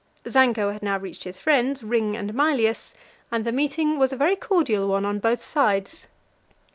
[0.27, 2.95] Zanko had now reached his friends, Ring and Mylius,
[3.31, 6.07] and the meeting was a very cordial one on both sides.